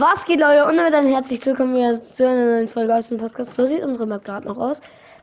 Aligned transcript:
Was 0.00 0.24
geht, 0.24 0.40
Leute? 0.40 0.64
Und 0.64 0.78
damit 0.78 0.94
ein 0.94 1.08
herzlich 1.08 1.44
willkommen 1.44 1.74
wieder 1.74 2.02
zu 2.02 2.26
einer 2.26 2.46
neuen 2.46 2.68
Folge 2.68 2.94
aus 2.94 3.08
dem 3.08 3.18
Podcast. 3.18 3.52
So 3.52 3.66
sieht 3.66 3.82
unsere 3.82 4.06
Map 4.06 4.24
gerade 4.24 4.48
noch 4.48 4.56
aus. 4.56 4.80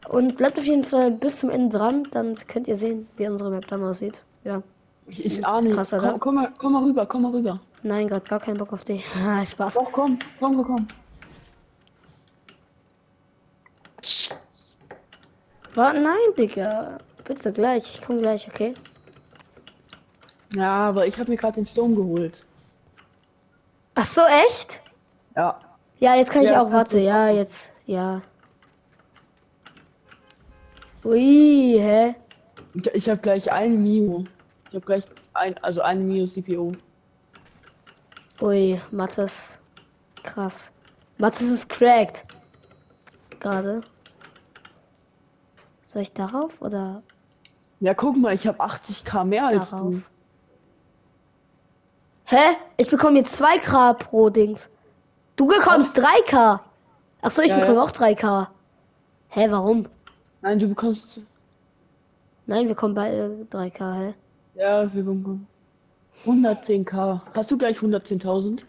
Und 0.08 0.38
bleibt 0.38 0.60
auf 0.60 0.66
jeden 0.66 0.84
Fall 0.84 1.10
bis 1.10 1.40
zum 1.40 1.50
Ende 1.50 1.76
dran, 1.80 2.08
dann 2.12 2.36
könnt 2.48 2.68
ihr 2.68 2.76
sehen, 2.76 3.08
wie 3.18 3.28
unsere 3.28 3.50
Map 3.50 3.66
dann 3.70 3.84
aussieht. 3.84 4.22
Ja. 4.44 4.62
Ich, 5.08 5.26
ich 5.26 5.44
ahne. 5.44 5.72
Krass, 5.72 5.90
komm, 5.90 6.20
komm, 6.20 6.36
mal, 6.36 6.54
komm 6.60 6.74
mal 6.74 6.84
rüber, 6.84 7.08
komm 7.08 7.24
mal 7.24 7.32
rüber. 7.32 7.60
Nein, 7.82 8.08
gerade 8.08 8.28
gar 8.28 8.40
keinen 8.40 8.60
Bock 8.60 8.72
auf 8.72 8.84
dich. 8.84 9.04
Ah, 9.26 9.44
Spaß. 9.44 9.74
Doch, 9.74 9.92
komm, 9.92 10.20
komm, 10.40 10.58
komm, 10.58 10.66
komm. 10.68 10.88
Warte, 15.74 16.00
nein, 16.02 16.36
Digga. 16.38 17.00
Bitte 17.26 17.52
gleich. 17.52 17.96
Ich 17.96 18.04
komme 18.04 18.20
gleich, 18.20 18.48
okay? 18.48 18.76
Ja, 20.54 20.90
aber 20.90 21.08
ich 21.08 21.18
habe 21.18 21.32
mir 21.32 21.38
gerade 21.38 21.56
den 21.56 21.66
Sturm 21.66 21.96
geholt. 21.96 22.44
Ach 24.00 24.06
so, 24.06 24.22
echt? 24.48 24.80
Ja. 25.36 25.60
Ja, 26.00 26.14
jetzt 26.16 26.30
kann 26.32 26.44
ich 26.44 26.50
Ja, 26.50 26.62
auch. 26.62 26.70
kannst 26.70 26.94
Warte, 26.94 27.00
ja, 27.00 27.30
jetzt. 27.30 27.72
Ja. 27.88 28.22
Ui, 31.04 31.78
hä? 31.80 32.16
Ich, 32.76 32.88
ich 32.94 33.10
habe 33.10 33.20
gleich 33.20 33.52
einen 33.52 33.82
Mio. 33.82 34.26
Ich 34.70 34.76
habe 34.76 34.86
gleich 34.86 35.06
ein, 35.34 35.58
also 35.64 35.82
einen 35.82 36.08
Mio 36.08 36.26
CPO. 36.26 36.74
Ui, 38.42 38.80
Mattes. 38.92 39.60
Krass. 40.22 40.70
Mattes 41.18 41.50
ist 41.50 41.68
cracked. 41.70 42.24
Gerade. 43.40 43.82
Soll 45.86 46.04
ich 46.04 46.14
darauf 46.14 46.62
oder 46.62 47.02
Ja, 47.80 47.96
guck 47.96 48.16
mal, 48.18 48.36
ich 48.36 48.46
habe 48.46 48.60
80k 48.62 49.24
mehr 49.24 49.48
als 49.48 49.72
darauf? 49.72 49.90
du. 49.94 50.02
Hä? 52.30 52.58
Ich 52.76 52.90
bekomme 52.90 53.20
jetzt 53.20 53.42
2K 53.42 53.94
pro 53.94 54.30
Dings. 54.30 54.70
Du 55.38 55.48
bekommst 55.48 55.98
3K. 55.98 56.60
Achso, 57.22 57.42
ich 57.42 57.50
Ja, 57.50 57.60
bekomme 57.60 57.78
ja. 57.78 57.84
auch 57.84 57.92
3K. 57.92 58.48
Hä, 59.30 59.48
warum? 59.50 59.86
Nein, 60.42 60.60
du 60.60 60.68
bekommst. 60.68 61.22
Nein, 62.46 62.68
wir 62.68 62.76
kommen 62.76 62.94
beide 62.96 63.46
3K, 63.50 63.94
hä? 63.94 64.14
Ja, 64.56 64.94
wir 64.94 65.04
bekommen 65.04 65.48
110k. 66.26 67.22
Hast 67.34 67.50
du 67.52 67.58
gleich 67.58 67.78
110.000? 67.80 68.62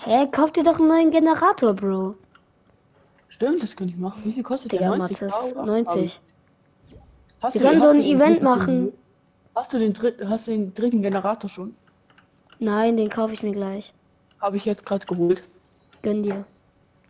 Hä, 0.00 0.26
kauf 0.30 0.50
dir 0.52 0.62
doch 0.64 0.78
einen 0.78 0.88
neuen 0.88 1.10
Generator, 1.10 1.72
Bro. 1.74 2.14
Stimmt, 3.28 3.62
das 3.62 3.74
könnte 3.74 3.94
ich 3.94 4.00
machen. 4.00 4.20
Wie 4.24 4.32
viel 4.32 4.42
kostet 4.42 4.72
Digga, 4.72 4.88
der? 4.90 4.98
90 4.98 5.20
Mattes. 5.22 5.54
90. 5.54 6.20
Hast 7.40 7.54
Wir 7.54 7.60
du, 7.62 7.68
können 7.68 7.80
so 7.80 7.88
ein 7.88 8.02
Event 8.02 8.42
machen. 8.42 8.92
Hast 9.54 9.72
du 9.72 9.78
den 9.78 9.94
dritten, 9.94 10.28
hast 10.28 10.46
du 10.46 10.50
den 10.52 10.74
dritten 10.74 11.00
Generator 11.02 11.48
schon? 11.48 11.74
Nein, 12.60 12.96
den 12.96 13.08
kaufe 13.08 13.32
ich 13.32 13.42
mir 13.42 13.52
gleich. 13.52 13.92
Habe 14.40 14.56
ich 14.58 14.64
jetzt 14.66 14.86
gerade 14.86 15.06
geholt. 15.06 15.42
Gönn 16.02 16.22
dir. 16.22 16.44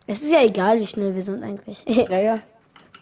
Es 0.07 0.21
ist 0.21 0.31
ja 0.31 0.41
egal, 0.43 0.79
wie 0.79 0.87
schnell 0.87 1.13
wir 1.13 1.21
sind 1.21 1.43
eigentlich. 1.43 1.83
Ja, 2.09 2.19
ja. 2.19 2.39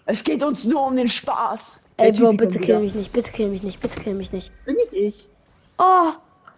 Es 0.05 0.23
geht 0.23 0.43
uns 0.43 0.65
nur 0.65 0.87
um 0.87 0.95
den 0.95 1.07
Spaß. 1.07 1.79
Ey, 1.97 2.11
Bro, 2.11 2.33
bitte 2.33 2.57
kill 2.57 2.67
wieder. 2.67 2.79
mich 2.79 2.95
nicht, 2.95 3.11
bitte 3.13 3.31
kill 3.31 3.49
mich 3.49 3.61
nicht, 3.61 3.79
bitte 3.79 4.01
kill 4.01 4.15
mich 4.15 4.31
nicht. 4.31 4.51
Das 4.55 4.63
bin 4.65 4.75
nicht 4.75 4.93
ich. 4.93 5.27
Oh, 5.77 6.11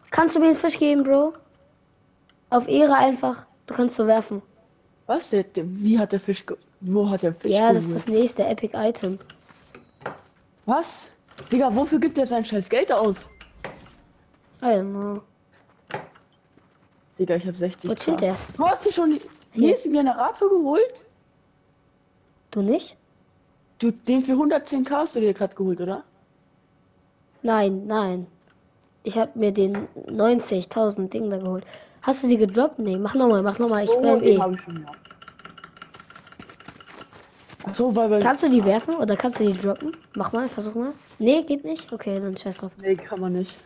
kannst 0.09 0.35
du 0.35 0.39
mir 0.39 0.47
einen 0.47 0.55
Fisch 0.55 0.77
geben, 0.77 1.03
Bro? 1.03 1.33
Auf 2.49 2.67
Ehre 2.69 2.95
einfach. 2.95 3.45
Du 3.67 3.73
kannst 3.73 3.95
so 3.97 4.07
werfen. 4.07 4.41
Was? 5.07 5.31
Der, 5.31 5.43
wie 5.55 5.99
hat 5.99 6.13
der 6.13 6.21
Fisch 6.21 6.45
ge 6.45 6.55
Wo 6.79 7.09
hat 7.09 7.23
der 7.23 7.33
Fisch 7.33 7.51
ja, 7.51 7.73
das 7.73 7.85
ist 7.85 7.95
das 7.95 8.07
nächste 8.07 8.45
Epic 8.45 8.71
Item. 8.77 9.19
Was? 10.65 11.11
Digga, 11.51 11.75
wofür 11.75 11.99
gibt 11.99 12.17
er 12.17 12.25
sein 12.25 12.45
scheiß 12.45 12.69
Geld 12.69 12.91
aus? 12.93 13.29
I 14.61 14.65
don't 14.65 14.91
know. 14.91 15.21
Digga, 17.21 17.35
ich 17.35 17.45
hab 17.45 17.55
60. 17.55 17.91
Wo 17.91 17.93
chillt 17.93 18.19
der? 18.21 18.35
Du 18.57 18.65
hast 18.65 18.83
dir 18.83 18.91
schon 18.91 19.11
den 19.11 19.21
nächsten 19.53 19.93
Generator 19.93 20.49
geholt? 20.49 21.05
Du 22.49 22.63
nicht? 22.63 22.97
Du, 23.77 23.91
den 23.91 24.25
für 24.25 24.31
110k 24.31 24.89
hast 24.89 25.15
du 25.15 25.19
dir 25.19 25.31
gerade 25.35 25.55
geholt, 25.55 25.79
oder? 25.81 26.03
Nein, 27.43 27.85
nein. 27.85 28.25
Ich 29.03 29.19
habe 29.19 29.37
mir 29.37 29.51
den 29.51 29.87
90.000 30.07 31.09
Ding 31.09 31.29
da 31.29 31.37
geholt. 31.37 31.63
Hast 32.01 32.23
du 32.23 32.27
sie 32.27 32.37
gedroppt? 32.37 32.79
Nee, 32.79 32.97
mach 32.97 33.13
nochmal, 33.13 33.43
mach 33.43 33.59
nochmal. 33.59 33.83
Ich 33.83 33.91
so, 33.91 33.99
bleib 33.99 34.23
eh. 34.23 34.39
hab 34.39 34.53
ich 34.53 34.59
ja. 34.67 34.91
Ach 37.67 37.75
so, 37.75 37.95
weil 37.95 38.09
wir... 38.09 38.19
Kannst 38.19 38.41
du 38.41 38.49
die 38.49 38.65
werfen 38.65 38.95
oder 38.95 39.15
kannst 39.15 39.39
du 39.39 39.45
die 39.45 39.53
droppen? 39.53 39.95
Mach 40.15 40.31
mal, 40.31 40.49
versuch 40.49 40.73
mal. 40.73 40.93
Nee, 41.19 41.43
geht 41.43 41.63
nicht? 41.63 41.93
Okay, 41.93 42.19
dann 42.19 42.35
scheiß 42.35 42.57
drauf. 42.57 42.71
Nee, 42.81 42.95
kann 42.95 43.19
man 43.19 43.33
nicht. 43.33 43.59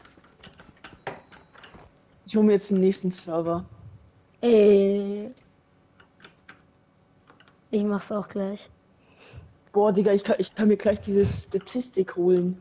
Ich 2.26 2.36
hole 2.36 2.46
mir 2.46 2.54
jetzt 2.54 2.72
den 2.72 2.80
nächsten 2.80 3.12
Server. 3.12 3.66
Ey. 4.42 5.32
Ich 7.72 7.84
mach's 7.84 8.12
auch 8.12 8.28
gleich. 8.28 8.70
Boah, 9.72 9.92
Digga, 9.92 10.14
ich 10.14 10.24
kann, 10.24 10.38
ich 10.40 10.56
kann 10.56 10.70
mir 10.70 10.78
gleich 10.78 11.02
diese 11.02 11.26
Statistik 11.26 12.16
holen. 12.16 12.60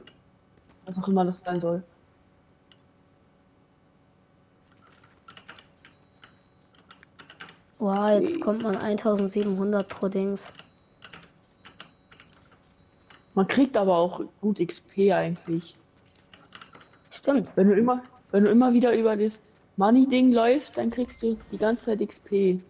Was 0.85 0.99
auch 0.99 1.09
immer 1.09 1.25
das 1.25 1.41
sein 1.41 1.61
soll. 1.61 1.83
Wow, 7.79 8.19
jetzt 8.19 8.33
bekommt 8.33 8.63
man 8.63 8.77
1700 8.77 9.89
pro 9.89 10.09
Dings. 10.09 10.53
Man 13.35 13.47
kriegt 13.47 13.77
aber 13.77 13.97
auch 13.97 14.23
gut 14.41 14.59
XP 14.59 15.13
eigentlich. 15.13 15.77
Stimmt. 17.11 17.53
Wenn 17.57 17.69
du 17.69 17.75
immer, 17.75 18.03
wenn 18.31 18.45
du 18.45 18.51
immer 18.51 18.73
wieder 18.73 18.95
über 18.97 19.17
das 19.17 19.39
Money-Ding 19.77 20.33
läufst, 20.33 20.79
dann 20.79 20.91
kriegst 20.91 21.23
du 21.23 21.37
die 21.51 21.59
ganze 21.59 21.87
Zeit 21.87 22.09
XP. 22.09 22.61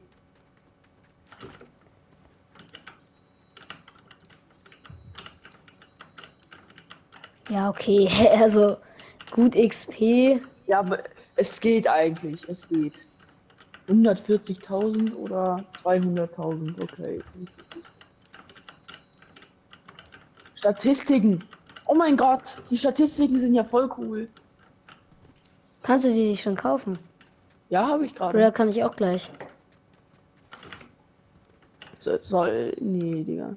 Ja, 7.50 7.68
okay. 7.68 8.08
Also 8.40 8.76
gut 9.30 9.54
XP. 9.54 10.40
Ja, 10.66 10.80
aber 10.80 11.04
es 11.36 11.60
geht 11.60 11.86
eigentlich, 11.86 12.48
es 12.48 12.66
geht. 12.68 13.06
140.000 13.88 15.14
oder 15.14 15.62
200.000, 15.82 16.82
okay. 16.82 17.20
Statistiken. 20.54 21.44
Oh 21.86 21.94
mein 21.94 22.16
Gott, 22.16 22.56
die 22.70 22.78
Statistiken 22.78 23.38
sind 23.38 23.54
ja 23.54 23.62
voll 23.62 23.90
cool. 23.98 24.26
Kannst 25.84 26.04
du 26.06 26.08
die 26.12 26.30
dich 26.30 26.42
schon 26.42 26.56
kaufen? 26.56 26.98
Ja, 27.68 27.86
habe 27.86 28.06
ich 28.06 28.14
gerade. 28.14 28.38
Oder 28.38 28.50
kann 28.50 28.70
ich 28.70 28.82
auch 28.82 28.96
gleich? 28.96 29.30
So- 31.98 32.18
Soll. 32.20 32.74
Nee, 32.80 33.22
Digga. 33.22 33.54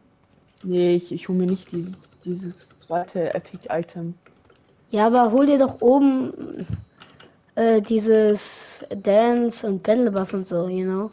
Nee, 0.64 0.96
ich, 0.96 1.12
ich 1.12 1.28
hole 1.30 1.38
mir 1.40 1.48
nicht 1.48 1.72
dieses, 1.72 2.20
dieses 2.20 2.78
zweite 2.80 3.34
Epic 3.34 3.68
Item. 3.70 4.14
Ja, 4.92 5.08
aber 5.08 5.32
hol 5.32 5.46
dir 5.46 5.58
doch 5.58 5.82
oben 5.82 6.66
äh, 7.56 7.82
dieses 7.82 8.84
Dance 8.90 9.66
und 9.66 9.84
Battle 9.84 10.12
Bus 10.12 10.34
und 10.34 10.46
so, 10.48 10.68
you 10.68 10.84
know? 10.86 11.12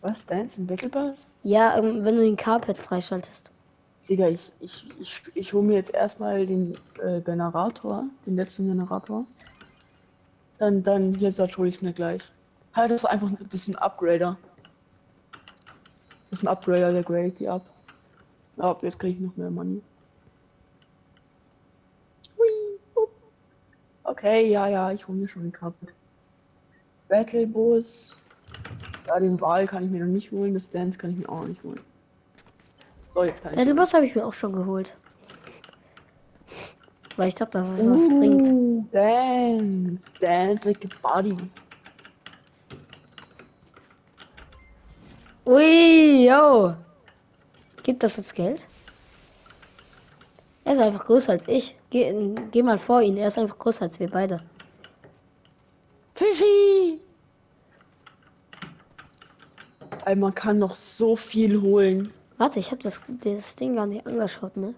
Was? 0.00 0.26
Dance 0.26 0.60
in 0.60 0.66
Battle 0.66 0.88
Pass? 0.88 1.26
Ja, 1.44 1.76
ähm, 1.78 2.04
wenn 2.04 2.16
du 2.16 2.22
den 2.22 2.36
Carpet 2.36 2.76
freischaltest. 2.76 3.50
Digga, 4.08 4.28
ich, 4.28 4.50
ich, 4.58 4.84
ich, 5.00 5.22
ich 5.34 5.52
hole 5.52 5.64
mir 5.64 5.74
jetzt 5.74 5.94
erstmal 5.94 6.44
den 6.44 6.76
äh, 7.00 7.20
Generator, 7.20 8.04
den 8.26 8.34
letzten 8.34 8.66
Generator. 8.66 9.24
Dann, 10.62 10.84
dann, 10.84 11.14
jetzt 11.14 11.40
hole 11.58 11.68
ich 11.68 11.82
mir 11.82 11.92
gleich. 11.92 12.22
Halt, 12.72 12.92
das 12.92 13.02
ist 13.02 13.04
einfach, 13.04 13.28
das 13.50 13.62
ist 13.62 13.66
ein 13.66 13.74
Upgrader. 13.74 14.38
Das 16.30 16.38
ist 16.38 16.44
ein 16.44 16.46
Upgrader, 16.46 16.92
der 16.92 17.02
gradet 17.02 17.40
die 17.40 17.48
ab. 17.48 17.68
Ja, 18.58 18.78
jetzt 18.80 19.00
kriege 19.00 19.16
ich 19.16 19.20
noch 19.20 19.36
mehr 19.36 19.50
Money. 19.50 19.82
Okay, 24.04 24.52
ja, 24.52 24.68
ja, 24.68 24.92
ich 24.92 25.08
hole 25.08 25.18
mir 25.18 25.26
schon 25.26 25.42
den 25.42 25.50
Carpet. 25.50 25.92
Battle 27.08 27.44
Bus. 27.44 28.16
Ja, 29.08 29.18
den 29.18 29.40
Wahl 29.40 29.66
kann 29.66 29.84
ich 29.84 29.90
mir 29.90 30.06
noch 30.06 30.12
nicht 30.12 30.30
holen, 30.30 30.54
das 30.54 30.70
Dance 30.70 30.96
kann 30.96 31.10
ich 31.10 31.16
mir 31.16 31.28
auch 31.28 31.44
nicht 31.44 31.64
holen. 31.64 31.80
So, 33.10 33.24
jetzt 33.24 33.42
kann 33.42 33.54
ich. 33.54 33.58
Battle 33.58 33.74
Bus 33.74 33.92
habe 33.92 34.06
ich 34.06 34.14
mir 34.14 34.24
auch 34.24 34.34
schon 34.34 34.52
geholt. 34.52 34.96
Weil 37.16 37.28
ich 37.28 37.34
dachte, 37.34 37.58
dass 37.58 37.68
es 37.68 37.90
was 37.90 38.08
bringt. 38.08 38.46
Ooh, 38.46 38.86
Dance, 38.92 40.12
dance 40.20 40.68
like 40.68 40.84
a 40.84 40.88
body. 41.02 41.36
Ui, 45.44 46.26
yo. 46.26 46.74
Gibt 47.82 48.02
das 48.02 48.16
jetzt 48.16 48.34
Geld? 48.34 48.66
Er 50.64 50.74
ist 50.74 50.78
einfach 50.78 51.04
größer 51.04 51.32
als 51.32 51.48
ich. 51.48 51.76
Geh, 51.90 52.14
geh 52.52 52.62
mal 52.62 52.78
vor 52.78 53.02
ihn, 53.02 53.16
er 53.16 53.28
ist 53.28 53.38
einfach 53.38 53.58
größer 53.58 53.82
als 53.82 53.98
wir 53.98 54.08
beide. 54.08 54.42
Fischi! 56.14 57.00
Ey, 60.04 60.16
man 60.16 60.34
kann 60.34 60.58
noch 60.58 60.74
so 60.74 61.16
viel 61.16 61.60
holen. 61.60 62.12
Warte, 62.38 62.58
ich 62.58 62.70
habe 62.70 62.82
das, 62.82 63.00
das 63.08 63.56
Ding 63.56 63.76
gar 63.76 63.86
nicht 63.86 64.06
angeschaut, 64.06 64.56
ne? 64.56 64.74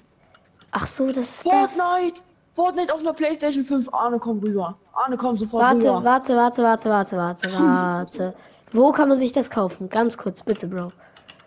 Ach 0.77 0.87
so, 0.89 1.07
das 1.13 1.19
ist 1.31 1.47
das. 1.47 1.75
Fortnite! 1.77 2.21
Fortnite 2.55 2.93
auf 2.93 3.01
einer 3.01 3.13
Playstation 3.13 3.65
5. 3.65 3.93
Arne, 3.95 4.19
komm 4.19 4.41
rüber. 4.41 4.77
Arne, 4.93 5.17
komm 5.17 5.37
sofort 5.37 5.63
Warte, 5.65 5.89
rüber. 5.89 6.05
warte, 6.05 6.37
warte, 6.37 6.63
warte, 6.65 6.91
warte, 6.91 7.17
warte, 7.17 7.53
warte. 7.53 8.35
Wo 8.73 8.91
kann 8.91 9.09
man 9.09 9.19
sich 9.21 9.33
das 9.33 9.51
kaufen? 9.51 9.89
Ganz 9.89 10.19
kurz, 10.19 10.43
bitte, 10.43 10.67
Bro. 10.67 10.91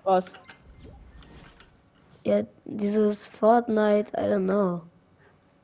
Was? 0.05 0.31
Ja, 2.23 2.43
dieses 2.65 3.27
Fortnite, 3.27 4.11
I 4.17 4.21
don't 4.31 4.45
know. 4.45 4.81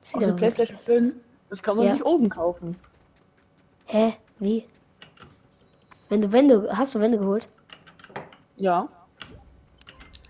Sieht 0.04 0.18
Aus 0.18 0.26
der 0.26 0.34
PlayStation 0.34 0.78
5? 0.86 1.16
Das 1.50 1.64
kann 1.64 1.78
man 1.78 1.86
Ja. 1.86 1.94
sich 1.94 2.06
oben 2.06 2.28
kaufen. 2.30 2.78
Hä? 3.86 4.16
Wie? 4.40 4.66
Wenn 6.10 6.22
du 6.22 6.32
Wände. 6.34 6.70
Hast 6.72 6.96
du 6.96 7.00
Wände 7.00 7.18
geholt? 7.18 7.48
Ja. 8.58 8.88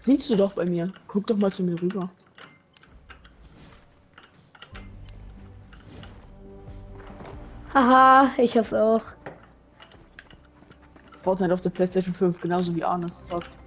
Siehst 0.01 0.30
du 0.30 0.35
doch 0.35 0.53
bei 0.53 0.65
mir. 0.65 0.91
Guck 1.07 1.25
doch 1.27 1.38
mal 1.38 1.51
zu 1.51 1.63
mir 1.63 1.81
rüber. 1.81 2.07
Haha, 7.73 8.29
ich 8.37 8.55
hab's 8.57 8.73
auch. 8.73 9.01
Fortnite 11.21 11.53
auf 11.53 11.61
der 11.61 11.69
PlayStation 11.69 12.13
5, 12.13 12.41
genauso 12.41 12.75
wie 12.75 12.83
Arnes 12.83 13.25
sagt. 13.27 13.57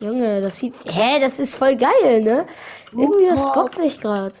Junge, 0.00 0.40
das 0.40 0.58
sieht. 0.58 0.74
Hä, 0.86 1.20
das 1.20 1.38
ist 1.38 1.54
voll 1.54 1.76
geil, 1.76 2.22
ne? 2.22 2.46
Irgendwie 2.92 3.26
das 3.26 3.42
bockt 3.42 3.76
sich 3.76 4.00
grad. 4.00 4.40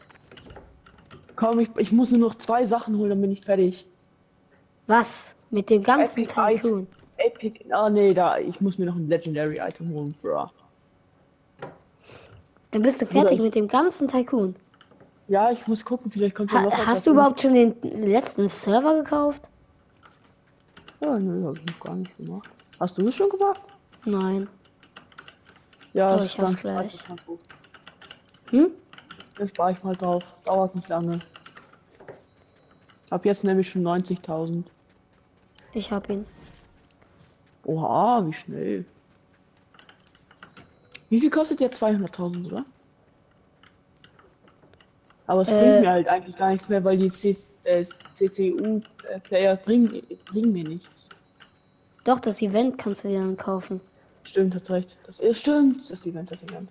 Komm, 1.36 1.60
ich, 1.60 1.68
ich 1.76 1.92
muss 1.92 2.10
nur 2.10 2.20
noch 2.20 2.34
zwei 2.36 2.64
Sachen 2.66 2.96
holen, 2.98 3.10
dann 3.10 3.20
bin 3.20 3.30
ich 3.32 3.42
fertig. 3.44 3.86
Was? 4.86 5.34
Mit 5.50 5.70
dem 5.70 5.82
ganzen 5.82 6.24
Epic 6.24 6.34
Tycoon. 6.34 6.86
Epic. 7.16 7.64
Ah, 7.70 7.88
nee, 7.88 8.12
da. 8.14 8.38
Ich 8.38 8.60
muss 8.60 8.78
mir 8.78 8.86
noch 8.86 8.96
ein 8.96 9.08
Legendary 9.08 9.58
Item 9.58 9.90
holen, 9.94 10.14
bro. 10.20 10.50
Dann 12.72 12.82
bist 12.82 13.00
du 13.00 13.06
fertig 13.06 13.38
ich- 13.38 13.42
mit 13.42 13.54
dem 13.54 13.68
ganzen 13.68 14.08
Tycoon. 14.08 14.56
Ja, 15.28 15.50
ich 15.50 15.66
muss 15.66 15.84
gucken, 15.84 16.10
vielleicht 16.10 16.34
kommt 16.34 16.52
ja 16.52 16.58
Ha 16.58 16.62
noch 16.64 16.72
was. 16.72 16.86
hast 16.86 17.06
du 17.06 17.12
überhaupt 17.12 17.40
schon 17.40 17.54
den 17.54 17.74
letzten 17.82 18.48
Server 18.48 19.02
gekauft? 19.02 19.48
Ja, 21.00 21.18
nö, 21.18 21.46
hab 21.46 21.56
ich 21.56 21.64
noch 21.66 21.80
gar 21.80 21.94
nicht 21.94 22.16
gemacht. 22.16 22.48
Hast 22.78 22.98
du 22.98 23.08
es 23.08 23.14
schon 23.14 23.30
gemacht? 23.30 23.60
Nein. 24.04 24.48
Ja, 25.94 26.08
Aber 26.08 26.16
das 26.18 26.26
ich 26.26 26.38
hab's 26.38 26.56
gleich. 26.56 26.98
Hm? 28.50 28.70
Dann 29.38 29.48
spare 29.48 29.72
ich 29.72 29.82
mal 29.82 29.96
drauf. 29.96 30.22
Dauert 30.44 30.74
nicht 30.74 30.88
lange. 30.88 31.20
Hab 33.10 33.24
jetzt 33.24 33.44
nämlich 33.44 33.70
schon 33.70 33.82
90.000. 33.82 34.64
Ich 35.72 35.90
hab 35.90 36.08
ihn. 36.10 36.26
Oha, 37.64 38.24
wie 38.26 38.32
schnell. 38.32 38.84
Wie 41.08 41.20
viel 41.20 41.30
kostet 41.30 41.60
der 41.60 41.70
200.000, 41.70 42.46
oder? 42.46 42.64
Aber 45.26 45.42
es 45.42 45.50
Äh. 45.50 45.58
bringt 45.58 45.80
mir 45.80 45.90
halt 45.90 46.08
eigentlich 46.08 46.36
gar 46.36 46.50
nichts 46.50 46.68
mehr, 46.68 46.84
weil 46.84 46.98
die 46.98 47.08
C 47.10 47.36
äh, 47.64 47.84
CCU-Player 48.14 49.56
bringen, 49.56 50.02
bringen 50.26 50.52
mir 50.52 50.64
nichts. 50.64 51.08
Doch, 52.04 52.20
das 52.20 52.42
Event 52.42 52.76
kannst 52.76 53.04
du 53.04 53.08
dir 53.08 53.20
dann 53.20 53.36
kaufen. 53.36 53.80
Stimmt, 54.24 54.54
hat 54.54 54.68
recht. 54.70 54.98
Das 55.06 55.20
ist 55.20 55.40
stimmt. 55.40 55.90
Das 55.90 56.04
Event, 56.06 56.30
das 56.30 56.42
Event. 56.42 56.68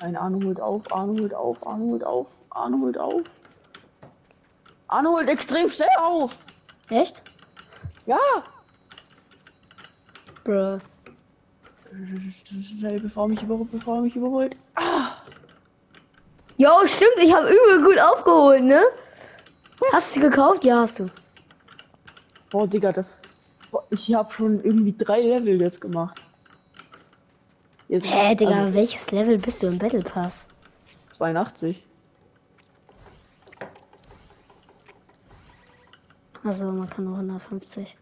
Nein, 0.00 0.16
Arno 0.16 0.42
holt 0.44 0.60
auf, 0.60 0.92
Arno 0.92 1.14
holt 1.20 1.32
auf, 1.34 1.66
Arno 1.66 1.84
holt 1.92 2.04
auf, 2.04 2.26
Arno 2.50 2.78
holt 2.78 2.98
auf. 2.98 3.22
Arno 4.88 5.10
holt 5.12 5.28
extrem 5.28 5.68
schnell 5.70 5.88
auf. 5.98 6.36
Echt? 6.90 7.22
Ja. 8.04 8.18
Bro. 10.44 10.80
Schnell, 12.78 13.00
bevor 13.00 13.28
mich 13.28 13.42
überholt, 13.42 13.70
bevor 13.70 13.96
er 13.96 14.02
mich 14.02 14.16
überholt. 14.16 14.56
Jo, 16.62 16.86
stimmt, 16.86 17.18
ich 17.20 17.34
habe 17.34 17.48
übel 17.48 17.82
gut 17.84 17.98
aufgeholt, 17.98 18.62
ne? 18.62 18.84
Hast 19.92 20.14
du 20.14 20.20
sie 20.20 20.26
gekauft? 20.28 20.62
Ja, 20.64 20.82
hast 20.82 21.00
du. 21.00 21.10
Boah, 22.50 22.68
Digga, 22.68 22.92
das. 22.92 23.20
Boah, 23.72 23.82
ich 23.90 24.14
habe 24.14 24.32
schon 24.32 24.62
irgendwie 24.62 24.94
drei 24.96 25.22
Level 25.22 25.60
jetzt 25.60 25.80
gemacht. 25.80 26.20
Jetzt, 27.88 28.06
Hä, 28.06 28.36
Digga, 28.36 28.60
also 28.60 28.74
welches 28.74 29.10
Level 29.10 29.38
bist 29.38 29.60
du 29.60 29.66
im 29.66 29.78
Battle 29.80 30.04
Pass? 30.04 30.46
82. 31.10 31.82
Also, 36.44 36.66
man 36.66 36.88
kann 36.88 37.06
nur 37.06 37.14
150. 37.16 37.96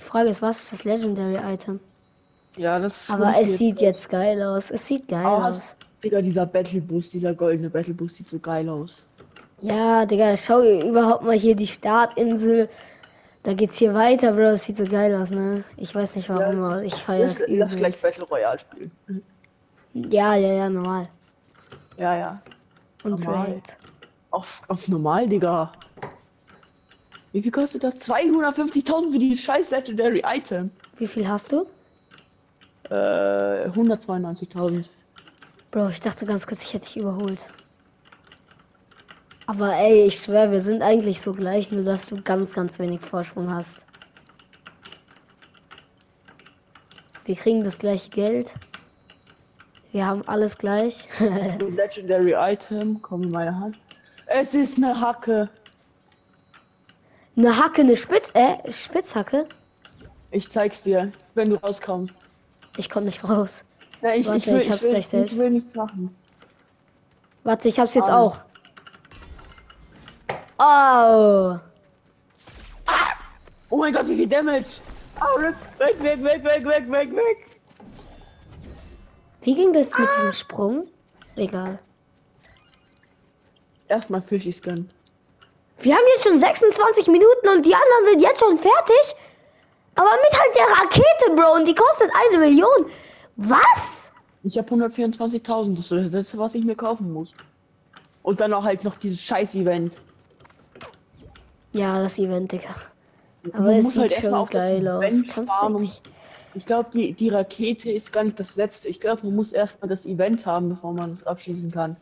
Die 0.00 0.02
Frage 0.02 0.30
ist, 0.30 0.42
was 0.42 0.64
ist 0.64 0.72
das 0.72 0.84
Legendary 0.84 1.36
Item? 1.54 1.78
Ja, 2.56 2.80
das. 2.80 3.08
Aber 3.08 3.32
hol 3.32 3.42
ich 3.44 3.50
es 3.50 3.58
sieht 3.58 3.80
jetzt 3.80 4.08
geil 4.08 4.42
aus. 4.42 4.72
Es 4.72 4.84
sieht 4.84 5.06
geil 5.06 5.24
Ah, 5.24 5.50
aus. 5.50 5.76
Digga, 6.02 6.20
dieser 6.22 6.46
Battle 6.46 6.80
Boost, 6.80 7.14
dieser 7.14 7.34
goldene 7.34 7.70
Battle 7.70 7.94
Boost 7.94 8.16
sieht 8.16 8.28
so 8.28 8.38
geil 8.38 8.68
aus. 8.68 9.04
Ja, 9.60 10.04
Digga, 10.06 10.36
schau 10.36 10.60
überhaupt 10.62 11.24
mal 11.24 11.36
hier 11.38 11.56
die 11.56 11.66
Startinsel. 11.66 12.68
Da 13.42 13.54
geht's 13.54 13.78
hier 13.78 13.94
weiter, 13.94 14.32
Bro. 14.32 14.42
Das 14.52 14.64
sieht 14.64 14.76
so 14.76 14.84
geil 14.84 15.14
aus, 15.14 15.30
ne? 15.30 15.64
Ich 15.76 15.94
weiß 15.94 16.16
nicht 16.16 16.28
warum, 16.28 16.58
Ja, 16.58 16.64
aber 16.66 16.82
ich 16.82 16.94
feiere 16.94 17.26
es 17.26 17.42
lass 17.46 17.76
gleich. 17.76 18.00
Battle 18.00 18.24
Royale 18.24 18.58
spielen. 18.58 18.90
Ja, 19.94 20.34
ja, 20.34 20.52
ja, 20.52 20.68
normal. 20.68 21.08
Ja, 21.96 22.16
ja. 22.16 22.42
Und 23.04 23.12
Normal. 23.20 23.52
Raid. 23.52 23.76
Auf, 24.30 24.62
auf 24.68 24.88
normal, 24.88 25.28
Digga. 25.28 25.72
Wie 27.32 27.40
viel 27.40 27.52
kostet 27.52 27.84
das? 27.84 27.96
250.000 27.96 29.12
für 29.12 29.18
dieses 29.18 29.40
scheiß 29.44 29.70
Legendary 29.70 30.22
Item. 30.26 30.70
Wie 30.98 31.06
viel 31.06 31.26
hast 31.26 31.52
du? 31.52 31.66
Äh, 32.90 33.68
192.000. 33.68 34.88
Bro, 35.76 35.90
ich 35.90 36.00
dachte 36.00 36.24
ganz 36.24 36.46
kurz, 36.46 36.62
ich 36.62 36.72
hätte 36.72 36.86
dich 36.86 36.96
überholt. 36.96 37.50
Aber 39.46 39.74
ey, 39.74 40.04
ich 40.04 40.18
schwör, 40.18 40.50
wir 40.50 40.62
sind 40.62 40.80
eigentlich 40.80 41.20
so 41.20 41.34
gleich, 41.34 41.70
nur 41.70 41.84
dass 41.84 42.06
du 42.06 42.22
ganz, 42.22 42.54
ganz 42.54 42.78
wenig 42.78 43.02
Vorsprung 43.02 43.52
hast. 43.52 43.84
Wir 47.26 47.36
kriegen 47.36 47.62
das 47.62 47.76
gleiche 47.76 48.08
Geld. 48.08 48.54
Wir 49.92 50.06
haben 50.06 50.26
alles 50.26 50.56
gleich. 50.56 51.06
Legendary 51.18 52.32
Item, 52.34 53.02
komm 53.02 53.24
in 53.24 53.30
meine 53.32 53.54
Hand. 53.54 53.76
Es 54.28 54.54
ist 54.54 54.78
eine 54.78 54.98
Hacke. 54.98 55.50
eine 57.36 57.54
Hacke, 57.54 57.82
eine 57.82 57.96
Spitz, 57.96 58.32
äh, 58.32 58.72
Spitzhacke? 58.72 59.46
Ich 60.30 60.48
zeig's 60.48 60.84
dir, 60.84 61.12
wenn 61.34 61.50
du 61.50 61.56
rauskommst. 61.56 62.16
Ich 62.78 62.88
komme 62.88 63.04
nicht 63.04 63.22
raus. 63.28 63.62
Ja, 64.02 64.14
ich, 64.14 64.26
Warte, 64.26 64.38
ich, 64.38 64.46
will, 64.46 64.56
ich 64.58 64.70
hab's 64.70 64.76
ich 64.76 64.82
will, 64.84 64.90
gleich 64.90 65.08
selbst. 65.08 65.32
Ich 65.32 65.38
will 65.38 65.50
nichts 65.50 65.74
machen. 65.74 66.16
Warte, 67.44 67.68
ich 67.68 67.78
hab's 67.78 67.94
jetzt 67.94 68.08
ah. 68.08 68.20
auch. 68.20 68.38
Oh. 70.58 71.58
Ah! 72.86 73.10
Oh 73.68 73.76
mein 73.76 73.92
Gott, 73.92 74.08
wie 74.08 74.16
viel 74.16 74.28
Damage! 74.28 74.80
Oh, 75.20 75.40
weg, 75.40 75.54
weg, 75.78 76.22
weg, 76.22 76.44
weg, 76.44 76.64
weg, 76.64 76.90
weg, 76.90 77.16
weg! 77.16 77.60
Wie 79.42 79.54
ging 79.54 79.72
das 79.72 79.92
ah! 79.94 80.00
mit 80.00 80.10
diesem 80.16 80.32
Sprung? 80.32 80.88
Egal. 81.36 81.78
Erstmal 83.88 84.22
Fischi 84.22 84.52
scannen. 84.52 84.90
Wir 85.78 85.94
haben 85.94 86.04
jetzt 86.14 86.24
schon 86.24 86.38
26 86.38 87.08
Minuten 87.08 87.48
und 87.48 87.66
die 87.66 87.74
anderen 87.74 88.06
sind 88.10 88.22
jetzt 88.22 88.40
schon 88.40 88.58
fertig. 88.58 89.14
Aber 89.94 90.10
mit 90.10 90.40
halt 90.40 90.54
der 90.54 90.64
Rakete, 90.64 91.36
Bro, 91.36 91.54
und 91.54 91.68
die 91.68 91.74
kostet 91.74 92.10
eine 92.14 92.38
Million. 92.38 92.90
Was? 93.36 94.10
Ich 94.42 94.56
habe 94.56 94.68
124.000, 94.68 95.74
das 95.76 95.84
ist 95.86 95.92
das 95.92 96.12
letzte, 96.12 96.38
was 96.38 96.54
ich 96.54 96.64
mir 96.64 96.76
kaufen 96.76 97.12
muss. 97.12 97.34
Und 98.22 98.40
dann 98.40 98.52
auch 98.52 98.64
halt 98.64 98.84
noch 98.84 98.96
dieses 98.96 99.20
Scheiß-Event. 99.20 99.98
Ja, 101.72 102.02
das 102.02 102.18
Event, 102.18 102.52
Digga. 102.52 102.74
Aber 103.52 103.64
Man 103.64 103.74
es 103.74 103.84
muss 103.84 103.94
sieht 103.94 104.02
halt 104.02 104.24
schon 104.24 104.46
geil 104.48 104.88
aus. 104.88 105.04
Event. 105.04 106.00
Ich 106.54 106.64
glaube, 106.64 106.88
die, 106.92 107.12
die 107.12 107.28
Rakete 107.28 107.90
ist 107.90 108.12
gar 108.12 108.24
nicht 108.24 108.40
das 108.40 108.56
letzte. 108.56 108.88
Ich 108.88 108.98
glaube, 108.98 109.26
man 109.26 109.36
muss 109.36 109.52
erstmal 109.52 109.88
das 109.88 110.06
Event 110.06 110.46
haben, 110.46 110.70
bevor 110.70 110.92
man 110.94 111.10
es 111.10 111.26
abschließen 111.26 111.70
kann. 111.70 111.96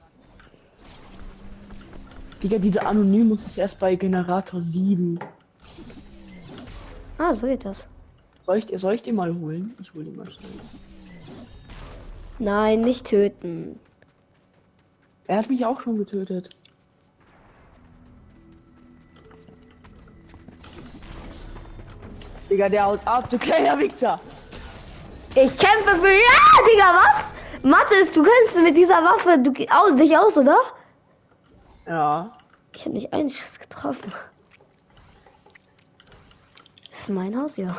Digga, 2.42 2.58
diese 2.58 2.84
Anonymous 2.86 3.46
ist 3.46 3.58
erst 3.58 3.80
bei 3.80 3.96
Generator 3.96 4.62
7. 4.62 5.18
Ah, 7.18 7.32
so 7.32 7.46
geht 7.46 7.64
das. 7.64 7.86
Soll 8.42 8.58
ich, 8.58 8.66
soll 8.78 8.94
ich 8.94 9.02
den 9.02 9.16
mal 9.16 9.34
holen? 9.34 9.74
Ich 9.80 9.92
hole 9.94 10.04
den 10.04 10.16
mal 10.16 10.30
schnell. 10.30 10.50
Nein, 12.38 12.80
nicht 12.80 13.06
töten. 13.06 13.78
Er 15.26 15.38
hat 15.38 15.48
mich 15.48 15.64
auch 15.64 15.80
schon 15.80 15.96
getötet. 15.96 16.50
Digga, 22.50 22.68
der 22.68 22.84
haut 22.84 23.00
ab, 23.06 23.30
du 23.30 23.38
kleiner 23.38 23.78
Wichser. 23.78 24.20
Ich 25.30 25.58
kämpfe 25.58 25.96
für. 25.96 26.08
Ja, 26.08 26.64
Digga, 26.70 27.02
was? 27.02 27.34
Mathis, 27.62 28.12
du 28.12 28.22
kennst 28.22 28.62
mit 28.62 28.76
dieser 28.76 29.02
Waffe 29.02 29.38
du, 29.38 29.50
au, 29.70 29.94
dich 29.96 30.16
aus, 30.16 30.36
oder? 30.36 30.58
Ja. 31.86 32.36
Ich 32.74 32.84
habe 32.84 32.94
nicht 32.94 33.12
einen 33.12 33.30
Schuss 33.30 33.58
getroffen. 33.58 34.12
Das 36.90 37.00
ist 37.00 37.08
mein 37.08 37.36
Haus, 37.40 37.56
ja. 37.56 37.74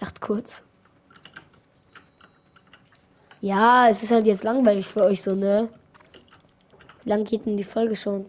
Dachte 0.00 0.20
kurz. 0.20 0.62
Ja, 3.42 3.88
es 3.88 4.02
ist 4.02 4.10
halt 4.10 4.26
jetzt 4.26 4.44
langweilig 4.44 4.86
für 4.86 5.02
euch 5.02 5.20
so, 5.20 5.34
ne? 5.34 5.68
Wie 7.04 7.10
lang 7.10 7.24
geht 7.24 7.44
denn 7.44 7.58
die 7.58 7.64
Folge 7.64 7.96
schon? 7.96 8.24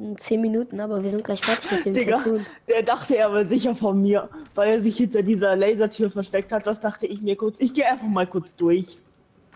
in 0.00 0.16
10 0.16 0.40
Minuten, 0.40 0.80
aber 0.80 1.02
wir 1.02 1.10
sind 1.10 1.24
gleich 1.24 1.40
fertig 1.40 1.70
mit 1.70 1.84
dem 1.84 1.94
Digga, 1.94 2.18
Tycoon. 2.18 2.46
der 2.68 2.82
dachte 2.82 3.16
er 3.16 3.32
war 3.32 3.44
sicher 3.44 3.74
von 3.74 4.00
mir, 4.00 4.28
weil 4.54 4.70
er 4.70 4.82
sich 4.82 4.96
hinter 4.96 5.22
dieser 5.22 5.56
Lasertür 5.56 6.10
versteckt 6.10 6.52
hat. 6.52 6.66
Das 6.66 6.80
dachte 6.80 7.06
ich 7.06 7.22
mir 7.22 7.36
kurz. 7.36 7.60
Ich 7.60 7.74
gehe 7.74 7.86
einfach 7.86 8.06
mal 8.06 8.26
kurz 8.26 8.56
durch. 8.56 8.98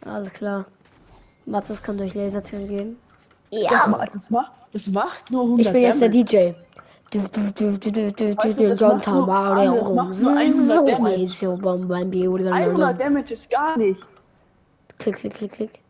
Alles 0.05 0.33
klar. 0.33 0.67
Mathis 1.47 1.83
kann 1.83 1.97
durch 1.97 2.15
Lasertüren 2.15 2.69
gehen. 2.69 2.97
Das, 3.51 3.87
ma 3.87 4.05
das, 4.13 4.31
macht, 4.31 4.53
das 4.73 4.87
macht 4.89 5.31
nur 5.31 5.43
100 5.43 5.67
Ich 5.67 5.73
bin 5.73 5.83
jetzt 5.83 6.01
der 6.01 6.09
Damage. 6.09 6.25
DJ. 6.25 6.53
Nur 7.15 7.25
100 10.37 11.29
So, 11.29 11.57
bam, 11.57 11.89
bam, 11.89 12.13
100 12.13 13.01
Damage 13.01 13.35
ist 13.35 13.51
gar 13.51 13.77
nichts. 13.79 14.05
Klick, 14.99 15.17
klick, 15.17 15.35
klick, 15.35 15.53
klick. 15.53 15.81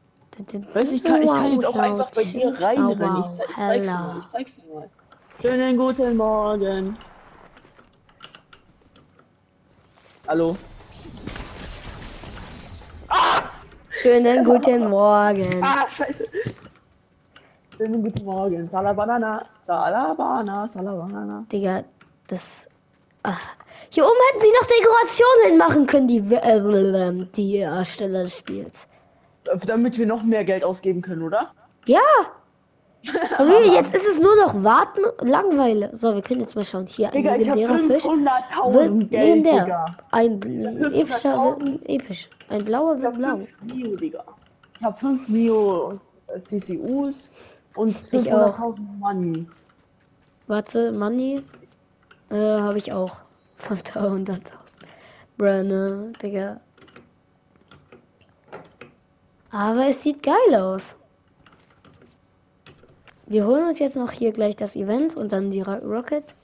Weißt 0.75 0.91
du, 0.91 0.97
ich 0.97 1.05
kann, 1.05 1.23
ich 1.23 1.29
kann 1.29 1.53
jetzt 1.53 1.65
auch 1.65 1.77
einfach 1.77 2.11
bei 2.11 2.23
dir 2.23 2.53
reinrennen. 2.61 3.35
Ich, 3.35 3.41
ich 3.41 3.57
zeig's 3.57 3.87
dir 3.87 3.93
mal. 3.93 4.19
Ich 4.21 4.29
zeig's 4.29 4.57
dir 4.57 4.75
mal. 4.75 4.91
Schönen 5.41 5.77
guten 5.79 6.17
Morgen. 6.17 6.97
Hallo. 10.29 10.57
Schönen 13.91 14.45
guten 14.45 14.91
Morgen. 14.91 15.63
Ah, 15.63 15.87
scheiße. 15.89 16.25
Schönen 17.77 18.03
guten 18.03 18.25
Morgen. 18.25 18.69
Salabanana. 18.71 19.45
Salabana. 19.67 20.69
Salabanana. 20.69 21.45
Digga, 21.53 21.85
das. 22.29 22.67
Ah. 23.23 23.35
Hier 23.91 24.05
oben 24.05 24.15
hätten 24.33 24.43
sie 24.43 24.53
noch 24.59 24.67
Dekorationen 24.67 25.47
hinmachen 25.49 25.87
können, 25.87 26.09
die, 26.09 26.19
äh, 26.35 27.27
die 27.37 27.59
Ersteller 27.59 28.23
des 28.23 28.37
Spiels. 28.37 28.89
Damit 29.67 29.99
wir 29.99 30.07
noch 30.07 30.23
mehr 30.23 30.45
Geld 30.45 30.65
ausgeben 30.65 31.03
können, 31.03 31.23
oder? 31.23 31.51
Ja! 31.87 32.01
Real, 33.39 33.67
jetzt 33.75 33.95
ist 33.95 34.07
es 34.07 34.19
nur 34.19 34.35
noch 34.37 34.65
warten, 34.65 35.03
Langweile. 35.21 35.91
So, 35.95 36.15
wir 36.15 36.23
können 36.23 36.41
jetzt 36.41 36.57
mal 36.57 36.65
schauen. 36.65 36.87
Hier 36.87 37.09
ein 37.09 37.13
Digga, 37.13 37.35
legendärer 37.35 37.79
Fisch. 37.79 38.05
500.000 38.05 38.73
Wird 38.73 39.11
Geld, 39.11 39.13
legendär. 39.13 39.65
Digga. 39.65 39.97
Ein 40.11 40.33
hab 40.33 40.41
bl- 40.41 40.79
500.000. 40.79 40.95
epischer 40.95 41.57
wird 41.61 41.89
episch. 41.89 42.31
Ein 42.49 42.65
blauer 42.65 42.97
Ich 42.97 43.03
wird 43.03 43.15
blau. 43.17 43.37
5 43.37 43.63
Mio, 43.63 43.97
Digga. 43.97 44.25
Ich 44.79 44.85
hab 44.85 44.99
5 44.99 45.29
Mio 45.29 45.99
äh, 46.29 46.39
CCUs 46.41 47.31
und 47.77 47.97
Ich 48.13 48.33
auch. 48.33 48.59
500.000 48.59 48.79
Money. 48.99 49.47
Warte, 50.47 50.93
Money. 50.93 51.43
Äh, 52.31 52.37
habe 52.37 52.79
ich 52.79 52.93
auch. 52.93 53.17
500.000. 53.69 54.53
Bruh, 55.37 55.63
ne, 55.63 56.13
Digga. 56.23 56.61
Aber 59.51 59.87
es 59.89 60.03
sieht 60.03 60.23
geil 60.23 60.55
aus. 60.55 60.97
Wir 63.27 63.47
holen 63.47 63.65
uns 63.65 63.79
jetzt 63.79 63.97
noch 63.97 64.13
hier 64.13 64.33
gleich 64.33 64.57
das 64.57 64.77
Event 64.77 65.17
und 65.17 65.33
dann 65.33 65.51
die 65.51 65.63
Ro 65.63 65.75
Rocket. 65.75 66.35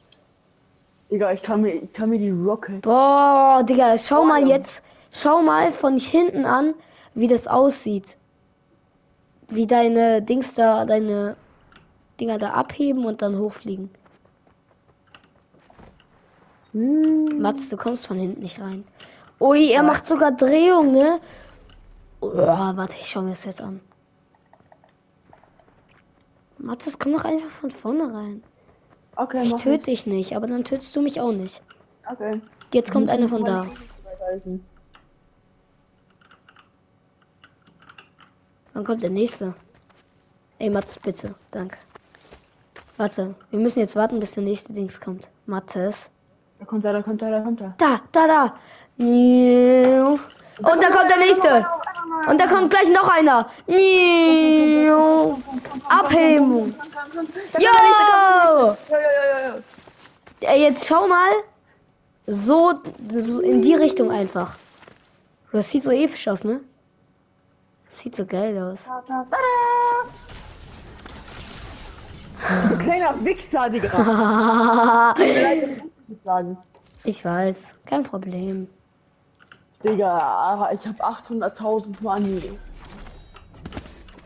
Digga, 1.10 1.32
ich 1.32 1.42
kann 1.42 1.62
mir, 1.62 1.74
ich 1.74 1.92
kann 1.92 2.10
mir 2.10 2.18
die 2.18 2.30
Rocket. 2.30 2.82
Boah, 2.82 3.62
Digga, 3.68 3.96
schau 3.98 4.22
Boah, 4.22 4.26
mal 4.26 4.48
jetzt. 4.48 4.82
Schau 5.12 5.42
mal 5.42 5.72
von 5.72 5.98
hinten 5.98 6.46
an, 6.46 6.74
wie 7.14 7.28
das 7.28 7.46
aussieht. 7.46 8.16
Wie 9.54 9.66
deine 9.66 10.22
Dings 10.22 10.54
da, 10.54 10.86
deine 10.86 11.36
Dinger 12.18 12.38
da 12.38 12.50
abheben 12.52 13.04
und 13.04 13.20
dann 13.20 13.38
hochfliegen. 13.38 13.90
Hm. 16.72 17.38
Mats, 17.40 17.68
du 17.68 17.76
kommst 17.76 18.06
von 18.06 18.16
hinten 18.18 18.40
nicht 18.40 18.60
rein. 18.60 18.84
Ui, 19.40 19.70
er 19.70 19.82
macht 19.82 20.06
sogar 20.06 20.32
Drehungen, 20.32 20.92
ne? 20.92 21.20
Oh, 22.20 22.32
warte, 22.34 22.96
ich 22.98 23.08
schau 23.10 23.20
mir 23.20 23.30
das 23.30 23.44
jetzt 23.44 23.60
an. 23.60 23.80
Mats, 26.56 26.98
komm 26.98 27.12
doch 27.12 27.24
einfach 27.24 27.50
von 27.50 27.70
vorne 27.70 28.14
rein. 28.14 28.42
Okay, 29.16 29.42
Ich 29.42 29.54
töte 29.56 29.84
dich 29.86 30.06
nicht, 30.06 30.34
aber 30.34 30.46
dann 30.46 30.64
tötest 30.64 30.96
du 30.96 31.02
mich 31.02 31.20
auch 31.20 31.32
nicht. 31.32 31.60
ich. 31.60 32.10
Okay. 32.10 32.40
Jetzt 32.72 32.90
kommt 32.90 33.10
einer 33.10 33.28
von 33.28 33.44
da. 33.44 33.64
Füße 33.64 34.60
Wann 38.72 38.84
kommt 38.84 39.02
der 39.02 39.10
nächste? 39.10 39.54
Ey, 40.58 40.70
Mats, 40.70 40.98
bitte. 40.98 41.34
Danke. 41.50 41.76
Warte, 42.96 43.34
wir 43.50 43.58
müssen 43.58 43.80
jetzt 43.80 43.96
warten, 43.96 44.20
bis 44.20 44.32
der 44.32 44.42
nächste 44.42 44.72
Dings 44.72 45.00
kommt. 45.00 45.28
Mattes. 45.46 46.08
Da 46.58 46.64
kommt 46.64 46.84
er, 46.84 46.92
da 46.92 47.02
kommt 47.02 47.20
er, 47.22 47.30
da 47.30 47.40
kommt 47.40 47.60
er. 47.60 47.74
Da, 47.78 48.00
da, 48.12 48.26
da. 48.26 48.54
Und 48.96 50.20
da 50.58 50.90
kommt 50.90 51.10
der 51.10 51.18
nächste. 51.18 51.66
Und 52.28 52.40
da 52.40 52.46
kommt 52.46 52.70
gleich 52.70 52.88
noch 52.88 53.08
einer. 53.08 53.50
Abhebung. 55.88 56.74
Yo! 57.58 58.76
ja. 58.90 59.56
Ey, 60.40 60.62
jetzt 60.62 60.86
schau 60.86 61.08
mal. 61.08 61.32
So, 62.26 62.74
so 63.18 63.40
in 63.40 63.62
die 63.62 63.74
Richtung 63.74 64.10
einfach. 64.10 64.54
Das 65.50 65.70
sieht 65.70 65.82
so 65.82 65.90
episch 65.90 66.28
aus, 66.28 66.44
ne? 66.44 66.60
Sieht 67.92 68.16
so 68.16 68.26
geil 68.26 68.58
aus. 68.58 68.84
Du 72.68 72.78
kleiner 72.78 73.24
Wichser, 73.24 73.70
Digga. 73.70 75.14
Ich 77.04 77.24
weiß, 77.24 77.74
kein 77.84 78.04
Problem. 78.04 78.68
Digga, 79.82 80.70
ich 80.72 80.86
hab 80.86 81.00
800.000 81.00 81.94
Money. 82.00 82.58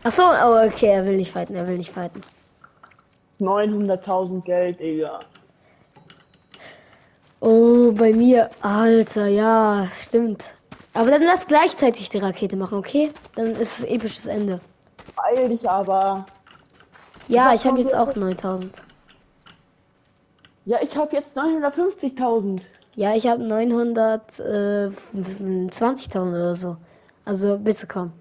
Ach 0.03 0.11
so, 0.11 0.21
oh, 0.23 0.65
okay, 0.65 0.89
er 0.89 1.05
will 1.05 1.17
nicht 1.17 1.31
fighten, 1.31 1.55
er 1.55 1.67
will 1.67 1.77
nicht 1.77 1.91
fighten. 1.91 2.21
900.000 3.39 4.41
Geld, 4.43 4.79
Digga. 4.79 5.19
Oh, 7.39 7.91
bei 7.93 8.13
mir, 8.13 8.49
Alter, 8.61 9.27
ja, 9.27 9.87
stimmt. 9.93 10.53
Aber 10.97 11.11
dann 11.11 11.21
lass 11.21 11.45
gleichzeitig 11.45 12.09
die 12.09 12.17
Rakete 12.17 12.55
machen, 12.55 12.79
okay? 12.79 13.11
Dann 13.35 13.51
ist 13.51 13.77
es 13.77 13.85
episches 13.85 14.25
Ende. 14.25 14.59
Beeil 15.15 15.49
dich 15.49 15.69
aber. 15.69 16.25
Ja, 17.27 17.53
Ich 17.53 17.61
ich 17.61 17.65
hab 17.65 17.73
habe 17.73 17.81
jetzt 17.81 17.93
auch 17.93 18.15
9000. 18.15 18.81
Ja, 20.65 20.79
ich 20.81 20.97
hab 20.97 21.13
jetzt 21.13 21.37
950.000. 21.37 22.63
Ja, 22.95 23.15
ich 23.15 23.27
habe 23.27 23.43
920.000 23.43 26.29
oder 26.29 26.55
so. 26.55 26.77
Also 27.25 27.59
bitte 27.59 27.85
komm. 27.85 28.11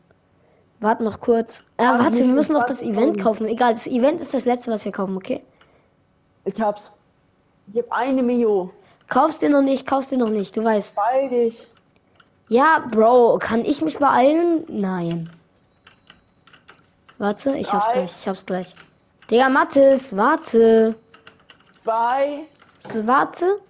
Warte 0.80 1.02
noch 1.02 1.20
kurz. 1.20 1.62
Ah, 1.78 1.98
warte, 1.98 2.18
wir 2.18 2.26
müssen 2.26 2.52
noch 2.52 2.64
das 2.64 2.82
20.000. 2.82 2.92
Event 2.92 3.18
kaufen. 3.22 3.46
Egal, 3.46 3.72
das 3.72 3.86
Event 3.86 4.20
ist 4.20 4.34
das 4.34 4.44
letzte, 4.44 4.70
was 4.70 4.84
wir 4.84 4.92
kaufen, 4.92 5.16
okay? 5.16 5.42
Ich 6.44 6.60
hab's. 6.60 6.92
Ich 7.68 7.78
hab 7.78 7.90
eine 7.90 8.22
Million. 8.22 8.70
Kaufst 9.08 9.40
dir 9.40 9.48
noch 9.48 9.62
nicht, 9.62 9.86
kaufst 9.86 10.12
dir 10.12 10.18
noch 10.18 10.28
nicht, 10.28 10.54
du 10.58 10.62
weißt. 10.62 10.94
Beeil 10.94 11.30
dich. 11.30 11.66
Ja, 12.48 12.86
Bro, 12.90 13.38
kann 13.40 13.64
ich 13.64 13.82
mich 13.82 13.98
beeilen? 13.98 14.64
Nein. 14.68 15.30
Warte, 17.18 17.56
ich 17.56 17.72
hab's 17.72 17.90
gleich, 17.92 18.12
ich 18.20 18.28
hab's 18.28 18.46
gleich. 18.46 18.74
Digga, 19.30 19.48
Mathis, 19.48 20.14
warte. 20.16 20.94
Zwei. 21.72 22.46
So, 22.78 23.06
Warte. 23.06 23.60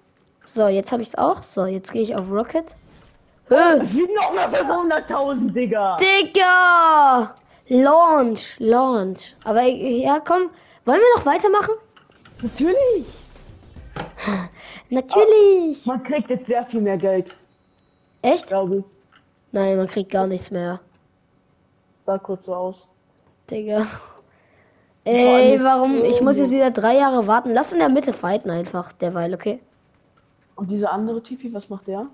So, 0.44 0.68
jetzt 0.68 0.92
habe 0.92 1.02
ich's 1.02 1.14
auch. 1.14 1.42
So, 1.42 1.66
jetzt 1.66 1.92
gehe 1.92 2.02
ich 2.02 2.14
auf 2.14 2.30
Rocket. 2.30 2.74
Hö, 3.48 3.76
noch 4.14 4.34
mal 4.34 4.48
500.000, 4.48 5.52
Digga. 5.52 5.96
Digga! 5.96 7.34
Launch, 7.68 8.54
Launch. 8.58 9.34
Aber 9.44 9.62
ja, 9.62 10.20
komm. 10.20 10.50
Wollen 10.84 11.00
wir 11.00 11.18
noch 11.18 11.26
weitermachen? 11.26 11.74
Natürlich. 12.42 13.06
Natürlich. 14.90 15.84
Man 15.86 16.02
kriegt 16.02 16.30
jetzt 16.30 16.46
sehr 16.46 16.64
viel 16.64 16.80
mehr 16.80 16.96
Geld, 16.96 17.34
Echt? 18.26 18.48
glaube 18.48 18.78
ich. 18.78 18.84
Nein, 19.52 19.76
man 19.76 19.86
kriegt 19.86 20.10
gar 20.10 20.26
nichts 20.26 20.50
mehr. 20.50 20.80
Sah 21.98 22.18
kurz 22.18 22.46
so 22.46 22.54
aus. 22.54 22.88
Digga. 23.50 23.86
Ey, 25.04 25.58
warum? 25.62 26.04
Ich 26.04 26.20
muss 26.20 26.36
jetzt 26.36 26.50
wieder 26.50 26.70
drei 26.72 26.96
Jahre 26.96 27.26
warten. 27.28 27.52
Lass 27.54 27.72
in 27.72 27.78
der 27.78 27.88
Mitte 27.88 28.12
fighten 28.12 28.50
einfach, 28.50 28.92
derweil, 28.92 29.32
okay? 29.34 29.60
Und 30.56 30.70
dieser 30.70 30.92
andere 30.92 31.22
Typi, 31.22 31.52
was 31.54 31.68
macht 31.68 31.86
der? 31.86 32.06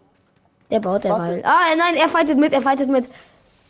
Der 0.71 0.81
baut 0.81 1.04
derweil. 1.04 1.42
Ah, 1.45 1.75
nein, 1.76 1.95
er 1.97 2.09
fightet 2.09 2.38
mit, 2.38 2.52
er 2.52 2.61
fightet 2.61 2.90
mit. 2.90 3.09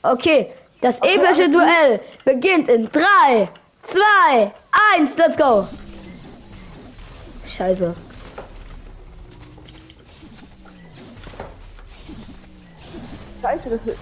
Okay, 0.02 0.50
das 0.80 1.00
Okay, 1.00 1.16
epische 1.16 1.49
Duell 1.49 2.00
beginnt 2.25 2.68
in 2.68 2.90
3, 2.90 3.49
2, 3.84 4.52
1, 4.99 5.16
let's 5.16 5.37
go. 5.37 5.66
Scheiße. 7.46 7.94
Scheiße, 13.42 13.70
das 13.70 13.84
wird. 13.84 13.99